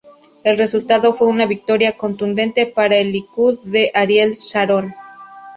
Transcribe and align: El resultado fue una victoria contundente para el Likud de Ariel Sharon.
El 0.43 0.57
resultado 0.57 1.13
fue 1.13 1.27
una 1.27 1.45
victoria 1.45 1.95
contundente 1.95 2.65
para 2.65 2.95
el 2.97 3.11
Likud 3.11 3.59
de 3.63 3.91
Ariel 3.93 4.33
Sharon. 4.37 4.91